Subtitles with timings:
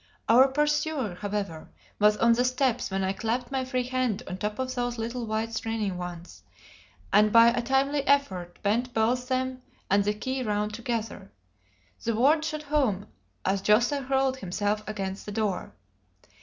[0.27, 1.69] Our pursuer, however,
[1.99, 5.27] was on the steps when I clapped my free hand on top of those little
[5.27, 6.41] white straining ones,
[7.13, 9.61] and by a timely effort bent both them
[9.91, 11.31] and the key round together;
[12.03, 13.09] the ward shot home
[13.45, 15.71] as José hurled himself against the door.